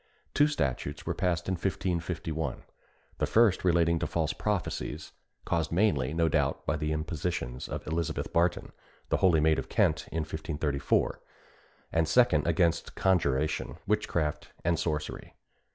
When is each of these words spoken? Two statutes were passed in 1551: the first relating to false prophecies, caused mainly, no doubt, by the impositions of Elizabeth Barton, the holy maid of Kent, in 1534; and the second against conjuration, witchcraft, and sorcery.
Two 0.33 0.47
statutes 0.47 1.05
were 1.05 1.13
passed 1.13 1.47
in 1.47 1.53
1551: 1.53 2.63
the 3.19 3.27
first 3.27 3.63
relating 3.63 3.99
to 3.99 4.07
false 4.07 4.33
prophecies, 4.33 5.11
caused 5.45 5.71
mainly, 5.71 6.11
no 6.11 6.27
doubt, 6.27 6.65
by 6.65 6.75
the 6.75 6.91
impositions 6.91 7.69
of 7.69 7.85
Elizabeth 7.85 8.33
Barton, 8.33 8.71
the 9.09 9.17
holy 9.17 9.39
maid 9.39 9.59
of 9.59 9.69
Kent, 9.69 10.07
in 10.11 10.21
1534; 10.21 11.21
and 11.93 12.07
the 12.07 12.11
second 12.11 12.47
against 12.47 12.95
conjuration, 12.95 13.77
witchcraft, 13.85 14.49
and 14.65 14.79
sorcery. 14.79 15.35